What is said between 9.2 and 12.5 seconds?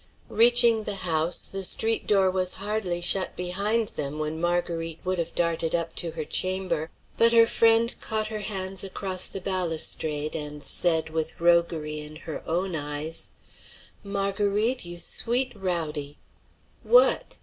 the balustrade, and said, with roguery in her